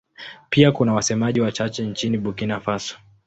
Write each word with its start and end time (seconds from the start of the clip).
Pia 0.49 0.71
kuna 0.71 0.93
wasemaji 0.93 1.41
wachache 1.41 1.83
nchini 1.87 2.17
Burkina 2.17 2.59
Faso. 2.59 2.97